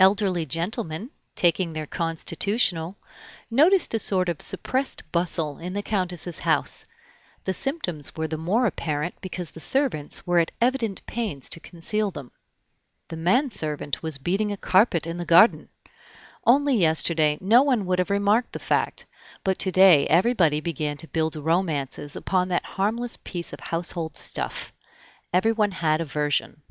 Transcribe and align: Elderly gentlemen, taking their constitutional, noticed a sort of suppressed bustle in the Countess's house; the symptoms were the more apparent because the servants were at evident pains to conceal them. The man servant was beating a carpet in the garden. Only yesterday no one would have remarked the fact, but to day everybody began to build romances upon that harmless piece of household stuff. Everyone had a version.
Elderly 0.00 0.44
gentlemen, 0.44 1.10
taking 1.36 1.72
their 1.72 1.86
constitutional, 1.86 2.96
noticed 3.48 3.94
a 3.94 3.98
sort 4.00 4.28
of 4.28 4.42
suppressed 4.42 5.04
bustle 5.12 5.58
in 5.60 5.72
the 5.72 5.84
Countess's 5.84 6.40
house; 6.40 6.84
the 7.44 7.54
symptoms 7.54 8.16
were 8.16 8.26
the 8.26 8.36
more 8.36 8.66
apparent 8.66 9.14
because 9.20 9.52
the 9.52 9.60
servants 9.60 10.26
were 10.26 10.40
at 10.40 10.50
evident 10.60 11.06
pains 11.06 11.48
to 11.48 11.60
conceal 11.60 12.10
them. 12.10 12.32
The 13.06 13.16
man 13.16 13.50
servant 13.50 14.02
was 14.02 14.18
beating 14.18 14.50
a 14.50 14.56
carpet 14.56 15.06
in 15.06 15.18
the 15.18 15.24
garden. 15.24 15.68
Only 16.44 16.76
yesterday 16.76 17.38
no 17.40 17.62
one 17.62 17.86
would 17.86 18.00
have 18.00 18.10
remarked 18.10 18.54
the 18.54 18.58
fact, 18.58 19.06
but 19.44 19.60
to 19.60 19.70
day 19.70 20.08
everybody 20.08 20.60
began 20.60 20.96
to 20.96 21.06
build 21.06 21.36
romances 21.36 22.16
upon 22.16 22.48
that 22.48 22.64
harmless 22.64 23.16
piece 23.16 23.52
of 23.52 23.60
household 23.60 24.16
stuff. 24.16 24.72
Everyone 25.32 25.70
had 25.70 26.00
a 26.00 26.04
version. 26.04 26.62